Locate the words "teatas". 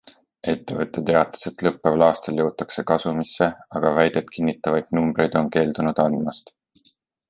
1.09-1.43